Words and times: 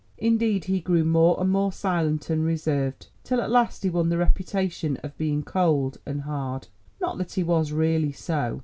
Indeed 0.17 0.63
he 0.65 0.79
grew 0.81 1.03
more 1.03 1.39
and 1.39 1.51
more 1.51 1.71
silent 1.71 2.31
and 2.31 2.43
reserved, 2.43 3.09
till 3.23 3.39
at 3.39 3.51
last 3.51 3.83
he 3.83 3.89
won 3.91 4.09
the 4.09 4.17
reputation 4.17 4.97
of 5.03 5.15
being 5.15 5.43
cold 5.43 5.99
and 6.07 6.21
hard. 6.21 6.69
Not 6.99 7.19
that 7.19 7.33
he 7.33 7.43
was 7.43 7.71
really 7.71 8.11
so. 8.11 8.59